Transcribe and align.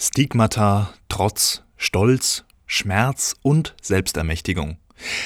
Stigmata, 0.00 0.94
Trotz, 1.08 1.64
Stolz, 1.76 2.44
Schmerz 2.66 3.34
und 3.42 3.74
Selbstermächtigung. 3.82 4.76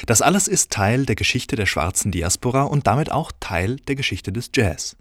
Das 0.06 0.22
alles 0.22 0.48
ist 0.48 0.71
Teil 0.71 1.04
der 1.04 1.14
Geschichte 1.14 1.56
der 1.56 1.67
schwarzen 1.67 2.10
Diaspora 2.10 2.62
und 2.62 2.87
damit 2.87 3.12
auch 3.12 3.32
Teil 3.38 3.77
der 3.77 3.96
Geschichte 3.96 4.32
des 4.32 4.50
Jazz. 4.54 4.96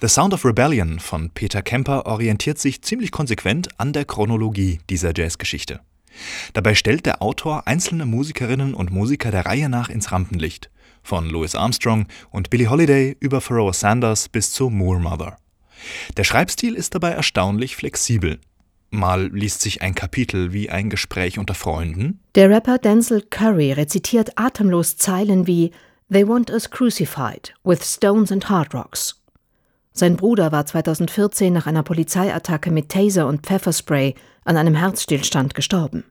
The 0.00 0.08
Sound 0.08 0.32
of 0.32 0.46
Rebellion 0.46 0.98
von 0.98 1.28
Peter 1.28 1.60
Kemper 1.60 2.06
orientiert 2.06 2.58
sich 2.58 2.80
ziemlich 2.80 3.10
konsequent 3.12 3.68
an 3.78 3.92
der 3.92 4.06
Chronologie 4.06 4.80
dieser 4.88 5.12
Jazzgeschichte. 5.14 5.80
Dabei 6.54 6.74
stellt 6.74 7.04
der 7.04 7.20
Autor 7.20 7.66
einzelne 7.66 8.06
Musikerinnen 8.06 8.72
und 8.72 8.92
Musiker 8.92 9.30
der 9.30 9.44
Reihe 9.44 9.68
nach 9.68 9.90
ins 9.90 10.10
Rampenlicht, 10.10 10.70
von 11.02 11.28
Louis 11.28 11.54
Armstrong 11.54 12.06
und 12.30 12.48
Billie 12.48 12.70
Holiday 12.70 13.14
über 13.20 13.42
Pharoah 13.42 13.74
Sanders 13.74 14.30
bis 14.30 14.52
zu 14.52 14.70
Moore 14.70 15.00
Mother. 15.00 15.36
Der 16.16 16.24
Schreibstil 16.24 16.74
ist 16.74 16.94
dabei 16.94 17.10
erstaunlich 17.10 17.76
flexibel. 17.76 18.40
Mal 18.94 19.28
liest 19.32 19.62
sich 19.62 19.80
ein 19.80 19.94
Kapitel 19.94 20.52
wie 20.52 20.68
ein 20.68 20.90
Gespräch 20.90 21.38
unter 21.38 21.54
Freunden. 21.54 22.20
Der 22.34 22.50
Rapper 22.50 22.76
Denzel 22.76 23.22
Curry 23.22 23.72
rezitiert 23.72 24.32
atemlos 24.36 24.98
Zeilen 24.98 25.46
wie 25.46 25.70
They 26.12 26.28
want 26.28 26.50
us 26.50 26.70
crucified 26.70 27.54
with 27.64 27.82
stones 27.82 28.30
and 28.30 28.50
hard 28.50 28.74
rocks. 28.74 29.22
Sein 29.94 30.16
Bruder 30.16 30.52
war 30.52 30.66
2014 30.66 31.50
nach 31.50 31.66
einer 31.66 31.82
Polizeiattacke 31.82 32.70
mit 32.70 32.90
Taser 32.90 33.26
und 33.26 33.46
Pfefferspray 33.46 34.14
an 34.44 34.58
einem 34.58 34.74
Herzstillstand 34.74 35.54
gestorben. 35.54 36.04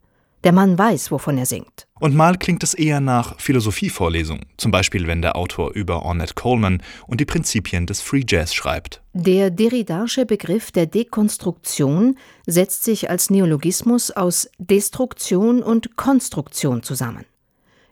Der 0.43 0.51
Mann 0.51 0.77
weiß, 0.77 1.11
wovon 1.11 1.37
er 1.37 1.45
singt. 1.45 1.87
Und 1.99 2.15
mal 2.15 2.35
klingt 2.37 2.63
es 2.63 2.73
eher 2.73 2.99
nach 2.99 3.39
Philosophievorlesung, 3.39 4.41
zum 4.57 4.71
Beispiel 4.71 5.05
wenn 5.05 5.21
der 5.21 5.35
Autor 5.35 5.73
über 5.73 6.03
Ornette 6.03 6.33
Coleman 6.33 6.81
und 7.05 7.21
die 7.21 7.25
Prinzipien 7.25 7.85
des 7.85 8.01
Free 8.01 8.23
Jazz 8.27 8.53
schreibt. 8.55 9.03
Der 9.13 9.51
Derridarsche 9.51 10.25
Begriff 10.25 10.71
der 10.71 10.87
Dekonstruktion 10.87 12.17
setzt 12.47 12.83
sich 12.83 13.09
als 13.11 13.29
Neologismus 13.29 14.09
aus 14.09 14.49
Destruktion 14.57 15.61
und 15.61 15.95
Konstruktion 15.95 16.81
zusammen. 16.81 17.25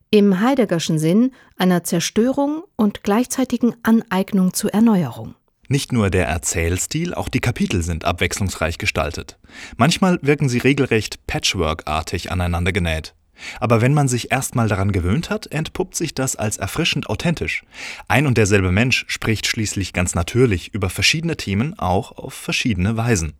Im 0.09 0.39
Heideggerschen 0.39 0.97
Sinn 0.97 1.33
einer 1.55 1.83
Zerstörung 1.83 2.63
und 2.75 3.03
gleichzeitigen 3.03 3.75
Aneignung 3.83 4.53
zur 4.55 4.73
Erneuerung. 4.73 5.35
Nicht 5.71 5.91
nur 5.91 6.09
der 6.09 6.25
Erzählstil, 6.25 7.13
auch 7.13 7.29
die 7.29 7.41
Kapitel 7.41 7.83
sind 7.83 8.03
abwechslungsreich 8.03 8.79
gestaltet. 8.79 9.37
Manchmal 9.77 10.17
wirken 10.23 10.49
sie 10.49 10.57
regelrecht 10.57 11.27
patchworkartig 11.27 12.31
aneinander 12.31 12.71
genäht. 12.71 13.13
Aber 13.59 13.79
wenn 13.79 13.93
man 13.93 14.07
sich 14.07 14.31
erstmal 14.31 14.67
daran 14.67 14.91
gewöhnt 14.91 15.29
hat, 15.29 15.45
entpuppt 15.51 15.93
sich 15.95 16.15
das 16.15 16.35
als 16.35 16.57
erfrischend 16.57 17.07
authentisch. 17.07 17.63
Ein 18.07 18.25
und 18.25 18.39
derselbe 18.39 18.71
Mensch 18.71 19.05
spricht 19.07 19.45
schließlich 19.45 19.93
ganz 19.93 20.15
natürlich 20.15 20.73
über 20.73 20.89
verschiedene 20.89 21.37
Themen 21.37 21.77
auch 21.77 22.13
auf 22.17 22.33
verschiedene 22.33 22.97
Weisen. 22.97 23.33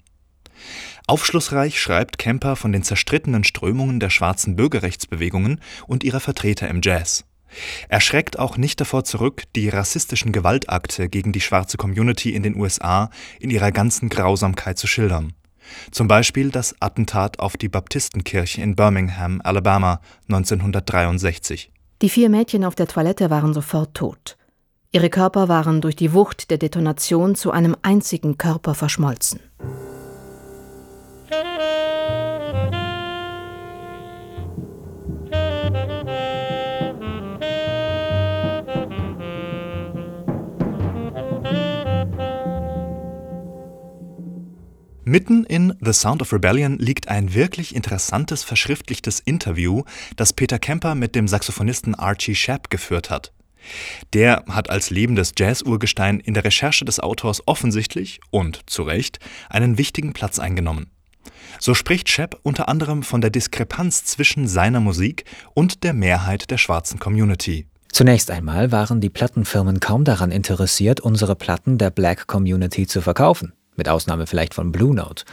Aufschlussreich 1.08 1.81
schreibt 1.81 2.19
Kemper 2.19 2.55
von 2.55 2.71
den 2.71 2.83
zerstrittenen 2.83 3.43
Strömungen 3.43 3.99
der 3.99 4.11
schwarzen 4.11 4.55
Bürgerrechtsbewegungen 4.55 5.61
und 5.88 6.03
ihrer 6.03 6.19
Vertreter 6.19 6.67
im 6.67 6.81
Jazz. 6.83 7.25
Er 7.88 8.02
schreckt 8.02 8.39
auch 8.39 8.58
nicht 8.58 8.80
davor 8.80 9.03
zurück, 9.03 9.44
die 9.55 9.69
rassistischen 9.69 10.31
Gewaltakte 10.31 11.09
gegen 11.09 11.31
die 11.31 11.42
schwarze 11.42 11.78
Community 11.78 12.33
in 12.33 12.44
den 12.44 12.55
USA 12.55 13.09
in 13.39 13.50
ihrer 13.50 13.72
ganzen 13.72 14.09
Grausamkeit 14.09 14.78
zu 14.78 14.88
schildern. 14.88 15.33
Zum 15.92 16.08
Beispiel 16.08 16.50
das 16.50 16.75
Attentat 16.80 17.39
auf 17.39 17.58
die 17.58 17.70
Baptistenkirche 17.70 18.61
in 18.61 18.75
Birmingham, 18.75 19.42
Alabama 19.44 20.02
1963. 20.27 21.72
Die 22.02 22.09
vier 22.09 22.30
Mädchen 22.30 22.64
auf 22.64 22.75
der 22.75 22.88
Toilette 22.88 23.30
waren 23.30 23.53
sofort 23.53 23.94
tot. 23.94 24.38
Ihre 24.92 25.09
Körper 25.09 25.47
waren 25.50 25.81
durch 25.81 25.95
die 25.95 26.14
Wucht 26.14 26.50
der 26.50 26.58
Detonation 26.58 27.36
zu 27.36 27.52
einem 27.52 27.75
einzigen 27.83 28.38
Körper 28.38 28.73
verschmolzen. 28.73 29.39
Mitten 45.09 45.43
in 45.43 45.73
The 45.81 45.92
Sound 45.92 46.21
of 46.21 46.31
Rebellion 46.31 46.77
liegt 46.77 47.08
ein 47.08 47.33
wirklich 47.33 47.73
interessantes 47.75 48.43
verschriftlichtes 48.43 49.20
Interview, 49.20 49.81
das 50.17 50.33
Peter 50.33 50.59
Kemper 50.59 50.93
mit 50.93 51.15
dem 51.15 51.27
Saxophonisten 51.27 51.95
Archie 51.95 52.36
Shepp 52.36 52.70
geführt 52.70 53.09
hat. 53.09 53.33
Der 54.14 54.43
hat 54.47 54.70
als 54.70 54.92
lebendes 54.92 55.31
Jazz-Urgestein 55.36 56.20
in 56.20 56.36
der 56.36 56.43
Recherche 56.43 56.86
des 56.86 56.99
Autors 56.99 57.42
offensichtlich 57.47 58.20
und 58.30 58.70
zu 58.70 58.83
Recht 58.83 59.17
einen 59.49 59.80
wichtigen 59.80 60.14
Platz 60.14 60.37
eingenommen. 60.37 60.92
So 61.59 61.73
spricht 61.73 62.08
Shepp 62.08 62.37
unter 62.43 62.70
anderem 62.70 63.02
von 63.02 63.20
der 63.20 63.31
Diskrepanz 63.31 64.05
zwischen 64.05 64.47
seiner 64.47 64.80
Musik 64.80 65.26
und 65.55 65.83
der 65.83 65.93
Mehrheit 65.93 66.52
der 66.52 66.59
schwarzen 66.59 66.99
Community. 66.99 67.65
Zunächst 67.91 68.30
einmal 68.30 68.71
waren 68.71 69.02
die 69.02 69.09
Plattenfirmen 69.09 69.80
kaum 69.80 70.03
daran 70.03 70.30
interessiert, 70.30 70.99
unsere 70.99 71.36
Platten 71.36 71.80
der 71.80 71.89
Black 71.89 72.27
Community 72.27 72.86
zu 72.86 73.02
verkaufen 73.02 73.53
mit 73.79 73.89
Ausnahme 73.89 74.27
vielleicht 74.27 74.53
von 74.53 74.71
Blue 74.71 74.93
Note. 74.93 75.23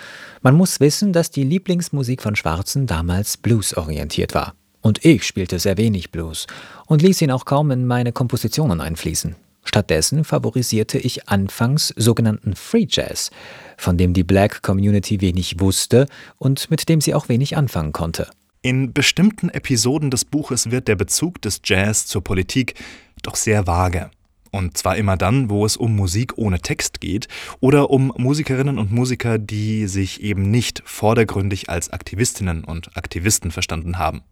Man 0.40 0.54
muss 0.54 0.80
wissen, 0.80 1.12
dass 1.12 1.30
die 1.30 1.44
Lieblingsmusik 1.44 2.22
von 2.22 2.34
Schwarzen 2.34 2.86
damals 2.86 3.36
bluesorientiert 3.36 4.34
war. 4.34 4.54
Und 4.80 5.04
ich 5.04 5.24
spielte 5.24 5.58
sehr 5.58 5.76
wenig 5.76 6.10
Blues 6.10 6.46
und 6.86 7.02
ließ 7.02 7.20
ihn 7.20 7.30
auch 7.30 7.44
kaum 7.44 7.70
in 7.70 7.86
meine 7.86 8.12
Kompositionen 8.12 8.80
einfließen. 8.80 9.36
Stattdessen 9.64 10.24
favorisierte 10.24 10.96
ich 10.96 11.28
anfangs 11.28 11.92
sogenannten 11.96 12.54
Free 12.54 12.86
Jazz, 12.88 13.30
von 13.76 13.98
dem 13.98 14.14
die 14.14 14.22
Black 14.22 14.62
Community 14.62 15.20
wenig 15.20 15.60
wusste 15.60 16.06
und 16.38 16.70
mit 16.70 16.88
dem 16.88 17.00
sie 17.00 17.14
auch 17.14 17.28
wenig 17.28 17.56
anfangen 17.56 17.92
konnte. 17.92 18.28
In 18.62 18.92
bestimmten 18.92 19.48
Episoden 19.48 20.10
des 20.10 20.24
Buches 20.24 20.70
wird 20.70 20.88
der 20.88 20.96
Bezug 20.96 21.42
des 21.42 21.60
Jazz 21.64 22.06
zur 22.06 22.22
Politik 22.22 22.74
doch 23.22 23.34
sehr 23.34 23.66
vage. 23.66 24.10
Und 24.56 24.78
zwar 24.78 24.96
immer 24.96 25.18
dann, 25.18 25.50
wo 25.50 25.66
es 25.66 25.76
um 25.76 25.94
Musik 25.94 26.38
ohne 26.38 26.60
Text 26.60 27.02
geht 27.02 27.28
oder 27.60 27.90
um 27.90 28.10
Musikerinnen 28.16 28.78
und 28.78 28.90
Musiker, 28.90 29.38
die 29.38 29.86
sich 29.86 30.22
eben 30.22 30.50
nicht 30.50 30.82
vordergründig 30.86 31.68
als 31.68 31.90
Aktivistinnen 31.90 32.64
und 32.64 32.96
Aktivisten 32.96 33.50
verstanden 33.50 33.98
haben. 33.98 34.22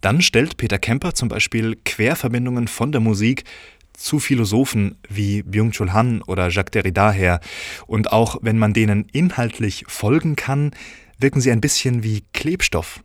Dann 0.00 0.22
stellt 0.22 0.56
Peter 0.56 0.78
Kemper 0.78 1.12
zum 1.12 1.28
Beispiel 1.28 1.76
Querverbindungen 1.84 2.68
von 2.68 2.90
der 2.90 3.02
Musik 3.02 3.44
zu 3.92 4.18
Philosophen 4.18 4.96
wie 5.10 5.42
Byung-Chul 5.42 5.92
Han 5.92 6.22
oder 6.22 6.48
Jacques 6.48 6.70
Derrida 6.72 7.12
her. 7.12 7.40
Und 7.86 8.12
auch 8.12 8.38
wenn 8.40 8.58
man 8.58 8.72
denen 8.72 9.04
inhaltlich 9.12 9.84
folgen 9.88 10.36
kann, 10.36 10.70
wirken 11.18 11.42
sie 11.42 11.52
ein 11.52 11.60
bisschen 11.60 12.02
wie 12.02 12.24
Klebstoff. 12.32 13.00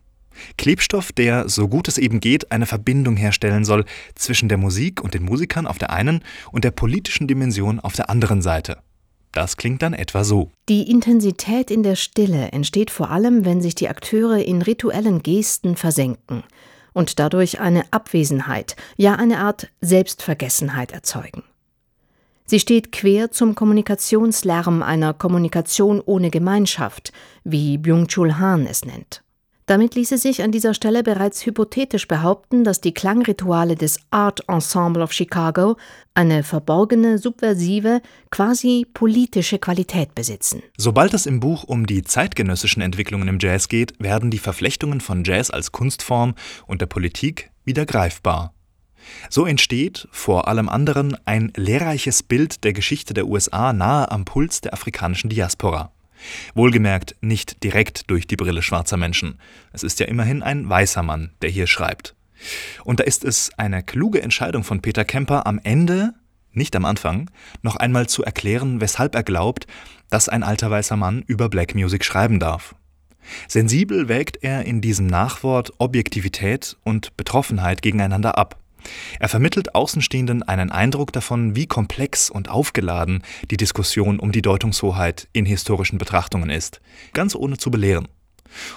Klebstoff, 0.58 1.12
der, 1.12 1.48
so 1.48 1.68
gut 1.68 1.88
es 1.88 1.98
eben 1.98 2.20
geht, 2.20 2.52
eine 2.52 2.66
Verbindung 2.66 3.16
herstellen 3.16 3.64
soll 3.64 3.84
zwischen 4.14 4.48
der 4.48 4.58
Musik 4.58 5.02
und 5.02 5.14
den 5.14 5.24
Musikern 5.24 5.66
auf 5.66 5.78
der 5.78 5.90
einen 5.90 6.22
und 6.52 6.64
der 6.64 6.70
politischen 6.70 7.28
Dimension 7.28 7.80
auf 7.80 7.94
der 7.94 8.10
anderen 8.10 8.42
Seite. 8.42 8.78
Das 9.32 9.56
klingt 9.56 9.82
dann 9.82 9.94
etwa 9.94 10.24
so. 10.24 10.50
Die 10.68 10.90
Intensität 10.90 11.70
in 11.70 11.82
der 11.82 11.94
Stille 11.94 12.48
entsteht 12.48 12.90
vor 12.90 13.10
allem, 13.10 13.44
wenn 13.44 13.62
sich 13.62 13.74
die 13.74 13.88
Akteure 13.88 14.44
in 14.44 14.62
rituellen 14.62 15.22
Gesten 15.22 15.76
versenken 15.76 16.42
und 16.92 17.20
dadurch 17.20 17.60
eine 17.60 17.84
Abwesenheit, 17.92 18.76
ja 18.96 19.14
eine 19.14 19.38
Art 19.38 19.68
Selbstvergessenheit 19.80 20.90
erzeugen. 20.92 21.44
Sie 22.44 22.58
steht 22.58 22.90
quer 22.90 23.30
zum 23.30 23.54
Kommunikationslärm 23.54 24.82
einer 24.82 25.14
Kommunikation 25.14 26.02
ohne 26.04 26.30
Gemeinschaft, 26.30 27.12
wie 27.44 27.78
Byung-Chul 27.78 28.38
Han 28.40 28.66
es 28.66 28.84
nennt. 28.84 29.22
Damit 29.70 29.94
ließe 29.94 30.18
sich 30.18 30.42
an 30.42 30.50
dieser 30.50 30.74
Stelle 30.74 31.04
bereits 31.04 31.46
hypothetisch 31.46 32.08
behaupten, 32.08 32.64
dass 32.64 32.80
die 32.80 32.92
Klangrituale 32.92 33.76
des 33.76 34.00
Art 34.10 34.40
Ensemble 34.48 35.00
of 35.00 35.12
Chicago 35.12 35.76
eine 36.12 36.42
verborgene, 36.42 37.18
subversive, 37.18 38.02
quasi 38.32 38.84
politische 38.92 39.60
Qualität 39.60 40.16
besitzen. 40.16 40.64
Sobald 40.76 41.14
es 41.14 41.24
im 41.24 41.38
Buch 41.38 41.62
um 41.62 41.86
die 41.86 42.02
zeitgenössischen 42.02 42.82
Entwicklungen 42.82 43.28
im 43.28 43.38
Jazz 43.38 43.68
geht, 43.68 43.94
werden 44.00 44.32
die 44.32 44.40
Verflechtungen 44.40 45.00
von 45.00 45.22
Jazz 45.22 45.50
als 45.50 45.70
Kunstform 45.70 46.34
und 46.66 46.80
der 46.80 46.86
Politik 46.86 47.52
wieder 47.64 47.86
greifbar. 47.86 48.52
So 49.28 49.46
entsteht, 49.46 50.08
vor 50.10 50.48
allem 50.48 50.68
anderen, 50.68 51.16
ein 51.26 51.52
lehrreiches 51.54 52.24
Bild 52.24 52.64
der 52.64 52.72
Geschichte 52.72 53.14
der 53.14 53.28
USA 53.28 53.72
nahe 53.72 54.10
am 54.10 54.24
Puls 54.24 54.62
der 54.62 54.74
afrikanischen 54.74 55.30
Diaspora. 55.30 55.92
Wohlgemerkt 56.54 57.16
nicht 57.20 57.62
direkt 57.62 58.10
durch 58.10 58.26
die 58.26 58.36
Brille 58.36 58.62
schwarzer 58.62 58.96
Menschen. 58.96 59.38
Es 59.72 59.82
ist 59.82 60.00
ja 60.00 60.06
immerhin 60.06 60.42
ein 60.42 60.68
weißer 60.68 61.02
Mann, 61.02 61.32
der 61.42 61.50
hier 61.50 61.66
schreibt. 61.66 62.14
Und 62.84 63.00
da 63.00 63.04
ist 63.04 63.24
es 63.24 63.50
eine 63.58 63.82
kluge 63.82 64.22
Entscheidung 64.22 64.64
von 64.64 64.80
Peter 64.80 65.04
Kemper 65.04 65.46
am 65.46 65.60
Ende, 65.62 66.14
nicht 66.52 66.74
am 66.74 66.84
Anfang, 66.84 67.30
noch 67.62 67.76
einmal 67.76 68.08
zu 68.08 68.24
erklären, 68.24 68.80
weshalb 68.80 69.14
er 69.14 69.22
glaubt, 69.22 69.66
dass 70.08 70.28
ein 70.28 70.42
alter 70.42 70.70
weißer 70.70 70.96
Mann 70.96 71.22
über 71.26 71.48
Black 71.48 71.74
Music 71.74 72.04
schreiben 72.04 72.40
darf. 72.40 72.74
Sensibel 73.48 74.08
wägt 74.08 74.42
er 74.42 74.64
in 74.64 74.80
diesem 74.80 75.06
Nachwort 75.06 75.72
Objektivität 75.78 76.76
und 76.84 77.16
Betroffenheit 77.16 77.82
gegeneinander 77.82 78.38
ab. 78.38 78.59
Er 79.18 79.28
vermittelt 79.28 79.74
Außenstehenden 79.74 80.42
einen 80.42 80.70
Eindruck 80.70 81.12
davon, 81.12 81.56
wie 81.56 81.66
komplex 81.66 82.30
und 82.30 82.48
aufgeladen 82.48 83.22
die 83.50 83.56
Diskussion 83.56 84.18
um 84.18 84.32
die 84.32 84.42
Deutungshoheit 84.42 85.28
in 85.32 85.46
historischen 85.46 85.98
Betrachtungen 85.98 86.50
ist, 86.50 86.80
ganz 87.12 87.34
ohne 87.34 87.58
zu 87.58 87.70
belehren. 87.70 88.08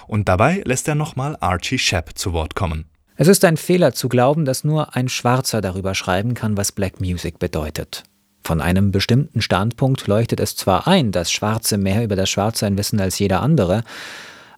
Und 0.06 0.28
dabei 0.28 0.62
lässt 0.64 0.88
er 0.88 0.94
nochmal 0.94 1.36
Archie 1.40 1.78
Shepp 1.78 2.16
zu 2.16 2.32
Wort 2.32 2.54
kommen. 2.54 2.86
Es 3.16 3.28
ist 3.28 3.44
ein 3.44 3.56
Fehler 3.56 3.92
zu 3.92 4.08
glauben, 4.08 4.44
dass 4.44 4.64
nur 4.64 4.96
ein 4.96 5.08
Schwarzer 5.08 5.60
darüber 5.60 5.94
schreiben 5.94 6.34
kann, 6.34 6.56
was 6.56 6.72
Black 6.72 7.00
Music 7.00 7.38
bedeutet. 7.38 8.02
Von 8.42 8.60
einem 8.60 8.90
bestimmten 8.90 9.40
Standpunkt 9.40 10.06
leuchtet 10.06 10.40
es 10.40 10.56
zwar 10.56 10.86
ein, 10.86 11.12
dass 11.12 11.32
Schwarze 11.32 11.78
mehr 11.78 12.04
über 12.04 12.16
das 12.16 12.28
Schwarzsein 12.28 12.76
wissen 12.76 13.00
als 13.00 13.18
jeder 13.18 13.40
andere, 13.40 13.84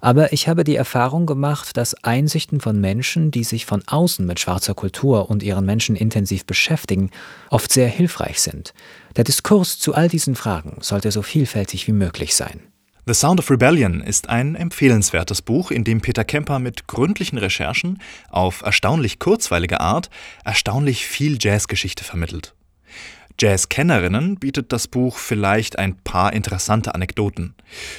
aber 0.00 0.32
ich 0.32 0.48
habe 0.48 0.64
die 0.64 0.76
Erfahrung 0.76 1.26
gemacht, 1.26 1.76
dass 1.76 1.94
Einsichten 2.04 2.60
von 2.60 2.80
Menschen, 2.80 3.30
die 3.30 3.44
sich 3.44 3.66
von 3.66 3.82
außen 3.86 4.26
mit 4.26 4.40
schwarzer 4.40 4.74
Kultur 4.74 5.30
und 5.30 5.42
ihren 5.42 5.64
Menschen 5.64 5.96
intensiv 5.96 6.44
beschäftigen, 6.46 7.10
oft 7.50 7.72
sehr 7.72 7.88
hilfreich 7.88 8.40
sind. 8.40 8.74
Der 9.16 9.24
Diskurs 9.24 9.78
zu 9.78 9.94
all 9.94 10.08
diesen 10.08 10.34
Fragen 10.34 10.78
sollte 10.80 11.10
so 11.10 11.22
vielfältig 11.22 11.86
wie 11.86 11.92
möglich 11.92 12.34
sein. 12.34 12.60
The 13.08 13.14
Sound 13.14 13.38
of 13.38 13.50
Rebellion 13.50 14.00
ist 14.00 14.28
ein 14.28 14.56
empfehlenswertes 14.56 15.40
Buch, 15.40 15.70
in 15.70 15.84
dem 15.84 16.00
Peter 16.00 16.24
Kemper 16.24 16.58
mit 16.58 16.88
gründlichen 16.88 17.38
Recherchen 17.38 18.02
auf 18.30 18.62
erstaunlich 18.62 19.20
kurzweilige 19.20 19.80
Art 19.80 20.10
erstaunlich 20.44 21.06
viel 21.06 21.38
Jazzgeschichte 21.40 22.02
vermittelt. 22.02 22.56
Jazzkennerinnen 23.38 24.36
bietet 24.36 24.72
das 24.72 24.88
Buch 24.88 25.18
vielleicht 25.18 25.78
ein 25.78 25.96
paar 25.96 26.32
interessante 26.32 26.94
Anekdoten. 26.94 27.54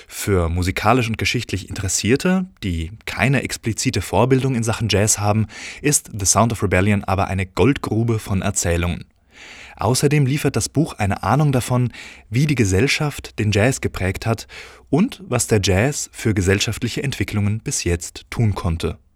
Für 0.07 0.49
musikalisch 0.49 1.07
und 1.07 1.17
geschichtlich 1.17 1.69
Interessierte, 1.69 2.45
die 2.63 2.91
keine 3.05 3.43
explizite 3.43 4.01
Vorbildung 4.01 4.55
in 4.55 4.63
Sachen 4.63 4.89
Jazz 4.89 5.19
haben, 5.19 5.47
ist 5.81 6.09
The 6.17 6.25
Sound 6.25 6.53
of 6.53 6.63
Rebellion 6.63 7.03
aber 7.03 7.27
eine 7.27 7.45
Goldgrube 7.45 8.17
von 8.17 8.41
Erzählungen. 8.41 9.05
Außerdem 9.75 10.25
liefert 10.25 10.55
das 10.55 10.69
Buch 10.69 10.93
eine 10.93 11.21
Ahnung 11.21 11.51
davon, 11.51 11.93
wie 12.31 12.47
die 12.47 12.55
Gesellschaft 12.55 13.37
den 13.37 13.51
Jazz 13.51 13.79
geprägt 13.79 14.25
hat 14.25 14.47
und 14.89 15.23
was 15.27 15.45
der 15.45 15.59
Jazz 15.63 16.09
für 16.11 16.33
gesellschaftliche 16.33 17.03
Entwicklungen 17.03 17.59
bis 17.59 17.83
jetzt 17.83 18.25
tun 18.31 18.55
konnte. 18.55 18.97